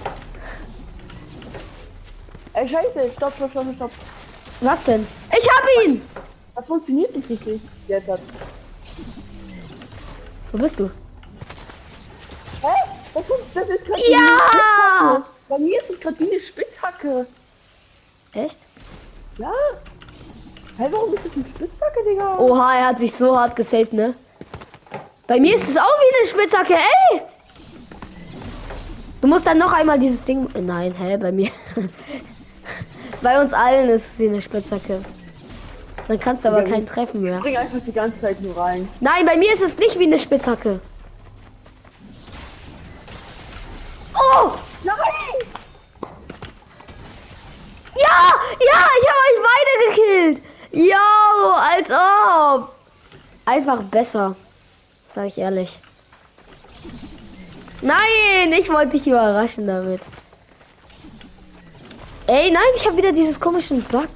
Ey, 2.52 2.68
scheiße, 2.68 3.11
stopp, 3.16 3.32
stopp, 3.37 3.50
stopp, 3.50 3.75
stopp. 3.75 3.90
Was 4.61 4.85
denn? 4.85 5.06
Ich 5.30 5.49
hab 5.49 5.87
ihn! 5.87 6.02
Das 6.54 6.66
funktioniert 6.66 7.16
nicht 7.16 7.30
richtig. 7.30 7.62
Jetzt 7.88 8.06
hat. 8.06 8.20
Wo 10.52 10.59
bist 10.59 10.78
du? 10.78 10.90
Hä? 12.61 12.68
Das 13.14 13.23
ist, 13.23 13.32
das 13.54 13.68
ist 13.68 13.87
gerade 13.87 14.02
Ja! 14.11 15.25
Bei 15.49 15.59
mir 15.59 15.80
ist 15.80 15.90
es 15.90 16.00
gerade 16.00 16.18
wie 16.18 16.30
eine 16.30 16.42
Spitzhacke. 16.42 17.26
Echt? 18.35 18.59
Ja? 19.38 19.52
Hä, 20.76 20.87
warum 20.90 21.14
ist 21.14 21.25
das 21.25 21.32
eine 21.35 21.44
Spitzhacke, 21.44 22.04
Digga? 22.06 22.38
Oha, 22.38 22.75
er 22.75 22.87
hat 22.88 22.99
sich 22.99 23.14
so 23.14 23.37
hart 23.38 23.56
gesaved, 23.56 23.94
ne? 23.94 24.14
Bei 25.26 25.40
mir 25.40 25.56
ist 25.56 25.68
es 25.68 25.78
auch 25.78 25.82
wie 25.82 26.18
eine 26.18 26.28
Spitzhacke, 26.28 26.75
ey! 26.75 27.23
Du 29.21 29.27
musst 29.27 29.47
dann 29.47 29.59
noch 29.59 29.73
einmal 29.73 29.99
dieses 29.99 30.25
Ding. 30.25 30.49
Nein, 30.59 30.95
hä, 30.95 31.17
bei 31.19 31.31
mir. 31.33 31.50
bei 33.23 33.41
uns 33.41 33.53
allen 33.53 33.91
ist 33.91 34.12
es 34.12 34.19
wie 34.19 34.29
eine 34.29 34.41
Spitzhacke. 34.41 35.03
Dann 36.09 36.19
kannst 36.19 36.45
du 36.45 36.49
aber 36.49 36.62
keinen 36.65 36.87
treffen 36.87 37.17
Ich 37.19 37.23
mehr. 37.31 37.39
spring 37.39 37.57
einfach 37.57 37.79
die 37.87 37.93
ganze 37.93 38.21
Zeit 38.21 38.41
nur 38.41 38.57
rein. 38.57 38.89
Nein, 39.00 39.27
bei 39.27 39.37
mir 39.37 39.53
ist 39.53 39.62
es 39.62 39.77
nicht 39.79 39.99
wie 39.99 40.07
eine 40.07 40.19
Spitzhacke. 40.19 40.81
Oh! 44.15 44.53
Nein! 44.83 45.47
Ja! 47.95 48.35
Ja! 48.59 48.87
Ich 48.99 49.09
habe 49.09 49.21
euch 49.29 49.41
beide 49.50 49.91
gekillt! 49.95 50.43
Yo! 50.73 51.53
Als 51.53 51.91
ob! 51.91 52.75
Einfach 53.45 53.83
besser. 53.85 54.35
Sag 55.15 55.27
ich 55.27 55.39
ehrlich. 55.39 55.79
Nein! 57.83 58.53
Ich 58.59 58.69
wollte 58.69 58.93
dich 58.93 59.07
überraschen 59.07 59.67
damit. 59.67 60.01
Ey, 62.27 62.51
nein, 62.51 62.63
ich 62.77 62.87
habe 62.87 62.97
wieder 62.97 63.13
dieses 63.13 63.41
komischen 63.41 63.83
Bug. 63.83 64.09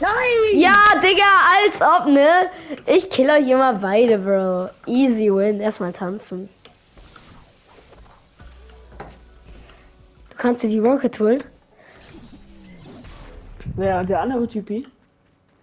Nein! 0.00 0.10
Ja, 0.54 0.74
Digga, 1.02 1.24
als 1.56 1.80
ob, 1.80 2.12
ne? 2.12 2.50
Ich 2.86 3.10
kill 3.10 3.28
euch 3.28 3.48
immer 3.48 3.74
beide, 3.74 4.18
Bro. 4.18 4.70
Easy 4.86 5.32
win. 5.32 5.60
Erstmal 5.60 5.92
tanzen. 5.92 6.48
Du 10.30 10.36
kannst 10.36 10.62
dir 10.62 10.70
die 10.70 10.78
Rocket 10.78 11.18
holen? 11.20 11.44
Wer, 13.76 14.02
der 14.04 14.20
andere 14.20 14.48
Typi? 14.48 14.86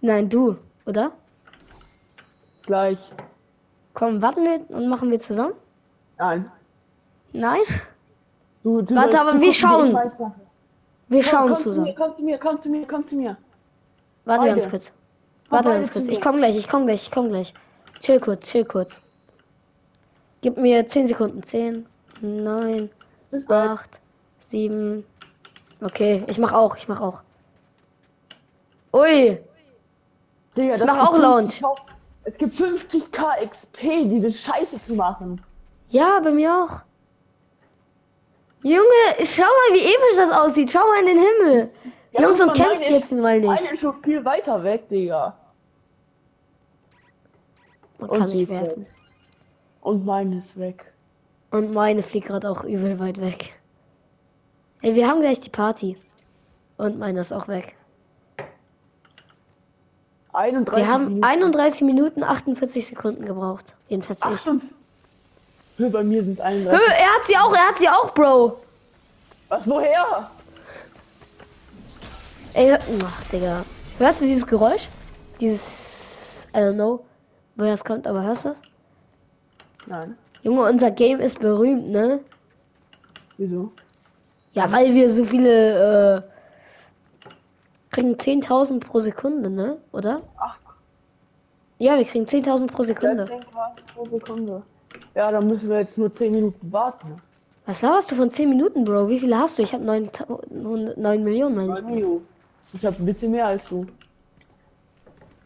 Nein, 0.00 0.28
du, 0.28 0.56
oder? 0.84 1.12
Gleich. 2.64 2.98
Komm, 3.96 4.20
warten 4.20 4.44
wir 4.44 4.76
und 4.76 4.88
machen 4.88 5.10
wir 5.10 5.18
zusammen? 5.18 5.54
Nein. 6.18 6.52
Nein? 7.32 7.60
Du, 8.62 8.82
du 8.82 8.94
Warte, 8.94 9.18
aber 9.18 9.40
wir 9.40 9.48
ich 9.48 9.58
schauen. 9.58 9.94
Wir 11.08 11.22
Komm, 11.22 11.30
schauen 11.30 11.48
komm 11.48 11.56
Zu 11.56 11.62
zusammen. 11.62 11.86
mir, 11.86 11.94
komm 11.94 12.14
zu 12.14 12.22
mir, 12.22 12.38
komm 12.38 12.60
zu 12.60 12.68
mir, 12.68 12.86
komm 12.86 13.04
zu 13.06 13.16
mir. 13.16 13.36
Warte 14.26 14.44
beide. 14.44 14.60
ganz 14.60 14.70
kurz. 14.70 14.92
Warte 15.48 15.70
ganz 15.70 15.86
zu 15.86 15.94
kurz. 15.94 16.08
Ich 16.08 16.20
komm 16.20 16.36
gleich, 16.36 16.56
ich 16.58 16.68
komm 16.68 16.84
gleich, 16.84 17.04
ich 17.04 17.10
komm 17.10 17.28
gleich. 17.30 17.54
Chill 18.00 18.20
kurz, 18.20 18.46
chill 18.50 18.66
kurz. 18.66 19.00
Gib 20.42 20.58
mir 20.58 20.86
10 20.86 21.08
Sekunden. 21.08 21.42
10, 21.42 21.86
9, 22.20 22.90
Bis 23.30 23.46
bald. 23.46 23.70
8, 23.70 24.00
7. 24.40 25.06
Okay, 25.80 26.22
ich 26.26 26.38
mach 26.38 26.52
auch, 26.52 26.76
ich 26.76 26.86
mach 26.86 27.00
auch. 27.00 27.22
Ui, 28.92 29.40
Digga, 30.54 30.76
das 30.76 30.86
mach 30.86 31.08
auch 31.08 31.18
Lounge. 31.18 31.48
50 32.26 32.32
Es 32.32 32.38
gibt 32.38 32.54
50k 32.54 33.48
XP, 33.48 33.80
diese 34.08 34.30
Scheiße 34.30 34.84
zu 34.84 34.94
machen. 34.94 35.40
ja, 35.88 36.20
bei 36.20 36.30
mir 36.30 36.52
auch. 36.52 36.82
Junge, 38.62 38.82
schau 39.22 39.42
mal, 39.42 39.74
wie 39.74 39.84
episch 39.84 40.16
das 40.16 40.30
aussieht. 40.30 40.70
Schau 40.70 40.80
mal 40.80 41.00
in 41.00 41.06
den 41.06 41.18
Himmel. 41.18 41.68
Ja, 42.12 42.22
Jungs, 42.22 42.40
und 42.40 42.52
kämpft 42.54 42.90
jetzt 42.90 43.12
mal 43.12 43.38
nicht. 43.38 43.48
Meine 43.48 43.72
ist 43.72 43.80
schon 43.80 43.94
viel 43.94 44.24
weiter 44.24 44.62
weg, 44.64 44.88
Digga. 44.88 45.36
Man 47.98 48.10
Und 48.10 48.18
kann 48.18 48.30
nicht 48.30 48.50
weg. 48.50 48.76
Und 49.82 50.04
meine 50.04 50.38
ist 50.38 50.58
weg. 50.58 50.92
Und 51.50 51.72
meine 51.72 52.02
fliegt 52.02 52.26
gerade 52.26 52.50
auch 52.50 52.64
übel 52.64 52.98
weit 52.98 53.20
weg. 53.20 53.54
Ey, 54.82 54.94
wir 54.94 55.08
haben 55.08 55.20
gleich 55.20 55.40
die 55.40 55.50
Party. 55.50 55.96
Und 56.76 56.98
meine 56.98 57.20
ist 57.20 57.32
auch 57.32 57.48
weg. 57.48 57.76
31 60.36 60.76
Wir 60.84 60.92
haben 60.92 61.04
Minuten. 61.06 61.24
31 61.24 61.80
Minuten 61.82 62.22
48 62.22 62.86
Sekunden 62.86 63.24
gebraucht. 63.24 63.74
Jedenfalls 63.88 64.18
ich. 64.20 64.24
58. 64.26 64.70
Hö, 65.78 65.90
Bei 65.90 66.02
mir 66.04 66.24
sind 66.24 66.38
es 66.38 66.44
Hö, 66.44 66.48
31. 66.48 66.80
er 66.88 67.06
hat 67.06 67.26
sie 67.26 67.36
auch, 67.36 67.52
er 67.54 67.68
hat 67.68 67.78
sie 67.78 67.88
auch, 67.88 68.14
Bro. 68.14 68.58
Was, 69.48 69.68
woher? 69.68 70.30
Ey, 72.54 72.68
hör- 72.68 72.78
ach, 73.04 73.24
Digga. 73.30 73.64
Hörst 73.98 74.20
du 74.20 74.24
dieses 74.26 74.46
Geräusch? 74.46 74.88
Dieses, 75.40 76.46
I 76.54 76.58
don't 76.58 76.74
know, 76.74 77.04
woher 77.56 77.74
es 77.74 77.84
kommt, 77.84 78.06
aber 78.06 78.22
hörst 78.22 78.44
du 78.44 78.48
das? 78.50 78.62
Nein. 79.86 80.16
Junge, 80.42 80.62
unser 80.62 80.90
Game 80.90 81.20
ist 81.20 81.38
berühmt, 81.38 81.88
ne? 81.90 82.20
Wieso? 83.36 83.70
Ja, 84.54 84.70
weil 84.72 84.94
wir 84.94 85.10
so 85.10 85.24
viele, 85.24 86.16
äh, 86.16 86.22
kriegen 87.96 88.14
10.000 88.14 88.80
pro 88.80 89.00
Sekunde, 89.00 89.48
ne? 89.48 89.78
Oder? 89.92 90.20
Ach, 90.38 90.56
Ja, 91.78 91.96
wir 91.96 92.04
kriegen 92.04 92.26
10.000 92.26 92.66
pro 92.66 92.82
Sekunde. 92.82 93.24
13 93.24 93.40
Grad 93.52 93.86
pro 93.94 94.06
Sekunde. 94.06 94.62
Ja, 95.14 95.30
dann 95.30 95.46
müssen 95.46 95.70
wir 95.70 95.78
jetzt 95.78 95.96
nur 95.96 96.12
10 96.12 96.32
Minuten 96.32 96.72
warten. 96.72 97.20
Was 97.64 97.80
laberst 97.82 98.10
du 98.10 98.14
von 98.14 98.30
10 98.30 98.50
Minuten, 98.50 98.84
Bro? 98.84 99.08
Wie 99.08 99.18
viele 99.18 99.38
hast 99.38 99.58
du? 99.58 99.62
Ich 99.62 99.72
habe 99.72 99.82
9, 99.84 100.10
9 100.96 101.24
Millionen, 101.24 101.56
meine 101.56 101.74
ich. 101.74 101.82
Neun 101.82 101.94
Minuten. 101.94 102.28
Ich 102.74 102.84
habe 102.84 102.96
ein 102.98 103.06
bisschen 103.06 103.32
mehr 103.32 103.46
als 103.46 103.66
du. 103.68 103.86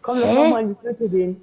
Komm, 0.02 0.18
lass 0.18 0.34
mal 0.34 0.62
in 0.62 0.68
die 0.74 0.86
Mitte 0.86 1.08
gehen. 1.08 1.42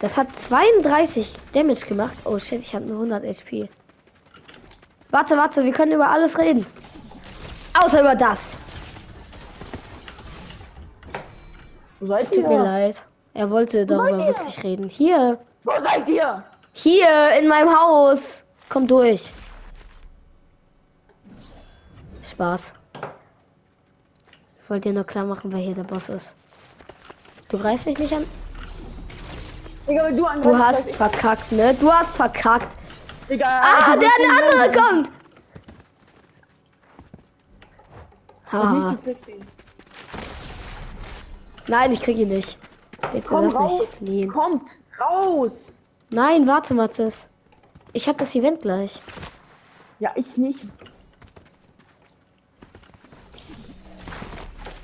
Das 0.00 0.16
hat 0.16 0.28
32 0.38 1.34
Damage 1.52 1.86
gemacht. 1.86 2.14
Oh 2.24 2.38
shit, 2.38 2.60
ich 2.60 2.74
habe 2.74 2.86
nur 2.86 2.96
100 2.96 3.24
HP. 3.24 3.68
Warte, 5.10 5.36
warte, 5.36 5.62
wir 5.64 5.72
können 5.72 5.92
über 5.92 6.08
alles 6.08 6.38
reden. 6.38 6.66
Außer 7.74 8.00
über 8.00 8.14
das. 8.14 8.52
Wo 12.00 12.06
seid 12.06 12.22
Es 12.22 12.28
tut 12.30 12.38
ihr? 12.38 12.48
mir 12.48 12.62
leid. 12.62 12.96
Er 13.34 13.50
wollte 13.50 13.84
darüber 13.86 14.10
ihr? 14.18 14.26
wirklich 14.28 14.62
reden. 14.62 14.88
Hier, 14.88 15.38
Wo 15.64 15.72
seid 15.82 16.08
ihr? 16.08 16.42
hier 16.72 17.32
in 17.38 17.48
meinem 17.48 17.70
Haus. 17.74 18.42
Komm 18.68 18.86
durch. 18.86 19.30
Spaß. 22.30 22.72
Ich 24.62 24.70
wollte 24.70 24.88
dir 24.88 24.94
nur 24.94 25.04
klar 25.04 25.24
machen, 25.24 25.52
wer 25.52 25.60
hier 25.60 25.74
der 25.74 25.84
Boss 25.84 26.08
ist. 26.08 26.34
Du 27.48 27.58
greifst 27.58 27.86
mich 27.86 27.98
nicht 27.98 28.12
an? 28.12 28.24
Digga, 29.86 30.10
du 30.10 30.26
Du 30.42 30.58
hast 30.58 30.90
verkackt, 30.94 31.52
ne? 31.52 31.74
Du 31.74 31.92
hast 31.92 32.10
verkackt. 32.16 32.74
Digga, 33.28 33.46
Ah, 33.46 33.96
der, 33.96 34.08
der 34.18 34.62
andere 34.66 34.80
kommt. 34.80 35.10
Ihn. 38.54 38.98
Nein, 41.66 41.92
ich 41.92 42.00
krieg 42.02 42.18
ihn 42.18 42.28
nicht. 42.28 42.58
Bitte 43.12 43.26
Komm 43.26 43.44
lass 43.44 43.54
raus. 43.56 43.80
mich 43.80 43.88
fliehen. 43.90 44.30
Kommt 44.30 44.68
raus. 45.00 45.80
Nein, 46.10 46.46
warte, 46.46 46.74
Mathis. 46.74 47.26
Ich 47.92 48.08
hab 48.08 48.18
das 48.18 48.34
Event 48.34 48.62
gleich. 48.62 49.00
Ja, 49.98 50.10
ich 50.14 50.36
nicht. 50.36 50.66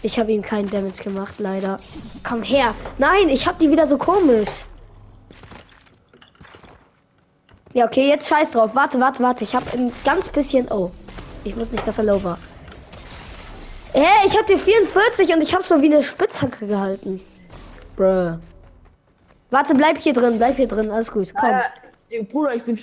Ich 0.03 0.19
habe 0.19 0.33
ihm 0.33 0.43
keinen 0.43 0.71
Damage 0.71 1.03
gemacht, 1.03 1.35
leider. 1.39 1.79
Komm 2.27 2.43
her. 2.43 2.75
Nein, 2.99 3.29
ich 3.29 3.47
hab 3.47 3.59
die 3.59 3.71
wieder 3.71 3.87
so 3.87 3.99
komisch. 3.99 4.49
Ja, 7.75 7.85
okay, 7.85 8.09
jetzt 8.09 8.29
scheiß 8.29 8.51
drauf. 8.53 8.71
Warte, 8.75 8.99
warte, 8.99 9.23
warte. 9.23 9.45
Ich 9.45 9.55
hab 9.55 9.73
ein 9.75 9.93
ganz 10.05 10.29
bisschen. 10.29 10.67
Oh. 10.71 10.91
Ich 11.45 11.57
wusste 11.57 11.75
nicht, 11.75 11.87
dass 11.87 11.99
er 11.99 12.05
low 12.05 12.23
war. 12.25 12.39
Hä, 13.93 14.27
ich 14.27 14.39
hab 14.39 14.47
dir 14.47 14.59
44 14.59 15.35
und 15.35 15.43
ich 15.43 15.55
hab 15.55 15.65
so 15.65 15.83
wie 15.83 15.87
eine 15.87 16.03
Spitzhacke 16.03 16.67
gehalten. 16.67 17.21
Bruh. 17.97 18.39
Warte, 19.51 19.75
bleib 19.75 19.99
hier 19.99 20.13
drin, 20.13 20.39
bleib 20.39 20.57
hier 20.57 20.69
drin. 20.69 20.91
Alles 20.91 21.11
gut. 21.11 21.33
Komm. 21.35 21.51
Äh, 22.11 22.23
Bruder, 22.23 22.55
ich 22.55 22.63
bin 22.63 22.79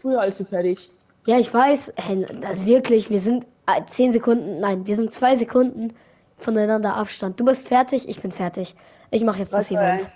früher 0.00 0.20
als 0.20 0.36
du 0.36 0.44
fertig. 0.44 0.90
Ja, 1.26 1.38
ich 1.38 1.52
weiß, 1.52 1.92
hey, 1.96 2.26
das 2.42 2.64
wirklich, 2.64 3.08
wir 3.08 3.20
sind 3.20 3.46
äh, 3.66 3.82
10 3.88 4.12
Sekunden, 4.12 4.60
nein, 4.60 4.86
wir 4.86 4.96
sind 4.96 5.12
2 5.12 5.36
Sekunden 5.36 5.94
voneinander 6.38 6.94
Abstand. 6.94 7.38
Du 7.40 7.44
bist 7.44 7.68
fertig, 7.68 8.08
ich 8.08 8.20
bin 8.20 8.32
fertig. 8.32 8.74
Ich 9.10 9.24
mache 9.24 9.40
jetzt 9.40 9.52
das 9.54 9.70
Was 9.70 9.76
war 9.76 9.82
Event. 9.82 10.10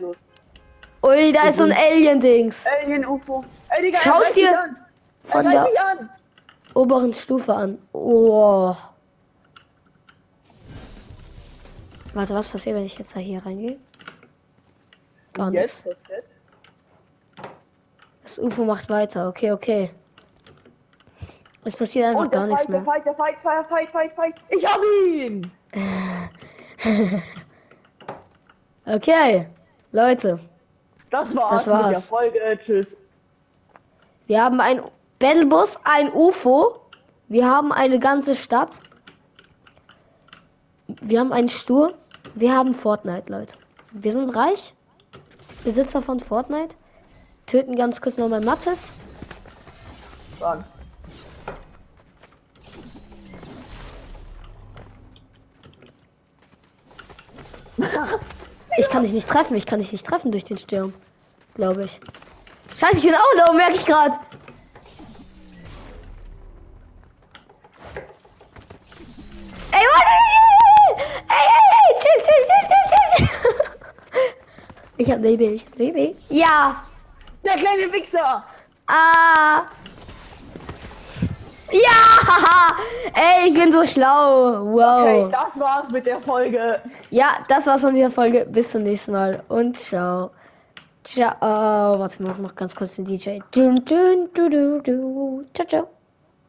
Ui, 1.03 1.33
da 1.33 1.49
ist 1.49 1.59
so 1.59 1.65
ein 1.65 1.73
Alien-Dings. 1.73 2.65
Alien 2.83 3.07
UFO. 3.07 3.45
Ey, 3.71 3.83
Digga, 3.83 3.99
Schau's 3.99 4.33
dir 4.33 4.59
an. 4.59 4.77
Von 5.25 5.45
der-. 5.45 5.69
Oberen 6.75 7.13
Stufe 7.15 7.55
an. 7.55 7.79
Oh. 7.93 8.75
Warte, 12.15 12.35
was 12.35 12.49
passiert, 12.49 12.77
wenn 12.77 12.85
ich 12.85 12.97
jetzt 12.99 13.15
da 13.15 13.21
hier 13.21 13.45
reingehe? 13.45 13.79
Gar 15.33 15.51
nichts. 15.51 15.85
Jetzt, 15.85 15.99
jetzt. 16.09 16.29
Das 18.23 18.39
UFO 18.39 18.65
macht 18.65 18.89
weiter. 18.89 19.29
Okay, 19.29 19.53
okay. 19.53 19.91
Es 21.65 21.75
passiert 21.75 22.07
einfach 22.07 22.29
der 22.29 22.41
gar 22.41 22.47
nichts 22.47 22.63
der 22.67 22.71
mehr. 22.77 22.85
Fight, 22.85 23.05
der 23.05 23.15
Fight, 23.15 23.37
Fight, 23.43 23.67
Fight, 23.69 23.91
Fight, 23.91 24.13
Fight. 24.15 24.35
Ich 24.51 24.65
hab 24.67 24.81
ihn. 25.09 25.51
Okay, 28.87 29.49
Leute. 29.93 30.39
Das 31.09 31.35
war's, 31.35 31.65
Das 31.65 31.67
war's. 31.69 31.87
mit 31.87 31.95
der 31.95 32.01
Folge. 32.03 32.59
Tschüss. 32.63 32.97
Wir 34.27 34.45
haben 34.45 34.61
ein 34.61 34.83
Battlebus, 35.19 35.79
ein 35.85 36.13
UFO. 36.13 36.81
Wir 37.29 37.49
haben 37.49 37.73
eine 37.73 37.99
ganze 37.99 38.35
Stadt. 38.35 38.79
Wir 40.87 41.19
haben 41.21 41.33
einen 41.33 41.49
Stur. 41.49 41.95
Wir 42.35 42.53
haben 42.55 42.75
Fortnite, 42.75 43.31
Leute. 43.31 43.57
Wir 43.93 44.13
sind 44.13 44.35
reich. 44.35 44.75
Besitzer 45.63 46.03
von 46.03 46.21
Fortnite. 46.21 46.75
Töten 47.47 47.77
ganz 47.77 48.01
kurz 48.01 48.17
nochmal 48.17 48.41
Mattes. 48.41 48.93
Sagen. 50.39 50.65
Ich 58.77 58.89
kann 58.89 59.05
dich 59.05 59.13
nicht 59.13 59.29
treffen. 59.29 59.57
Ich 59.57 59.67
kann 59.67 59.79
dich 59.79 59.93
nicht 59.93 60.05
treffen 60.05 60.33
durch 60.33 60.45
den 60.45 60.59
Sturm. 60.59 60.95
Glaube 61.55 61.85
ich. 61.85 62.01
Scheiße, 62.75 62.97
ich 62.97 63.05
bin 63.05 63.15
auch 63.15 63.47
low, 63.47 63.55
merke 63.55 63.75
ich 63.77 63.87
gerade. 63.87 64.19
Eine 75.25 75.33
Idee. 75.79 76.17
Ja! 76.29 76.85
Der 77.43 77.55
kleine 77.55 77.91
Wichser! 77.91 78.45
Ah! 78.87 79.63
Ja! 81.73 82.77
Ey, 83.15 83.49
ich 83.49 83.55
bin 83.55 83.73
so 83.73 83.85
schlau. 83.87 84.65
Wow. 84.67 85.01
Okay, 85.01 85.29
das 85.33 85.59
war's 85.59 85.91
mit 85.91 86.05
der 86.05 86.21
Folge. 86.21 86.79
Ja, 87.09 87.39
das 87.49 87.67
war's 87.67 87.81
von 87.81 87.95
dieser 87.95 88.11
Folge. 88.11 88.47
Bis 88.51 88.71
zum 88.71 88.83
nächsten 88.83 89.13
Mal 89.13 89.43
und 89.49 89.79
ciao. 89.79 90.31
Ciao. 91.05 91.41
Warte 91.41 92.23
mal, 92.23 92.33
ich 92.33 92.39
mach 92.39 92.55
ganz 92.55 92.77
kurz 92.77 92.97
den 92.97 93.07
DJ. 93.07 93.39
Dun, 93.51 93.77
dun, 93.77 94.29
du, 94.35 94.51
du, 94.51 94.81
du. 94.83 95.45
Ciao, 95.55 95.67
ciao. 95.67 95.89